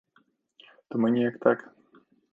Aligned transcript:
То 0.89 0.93
мы 1.03 1.07
неяк 1.17 1.37
так. 1.45 1.59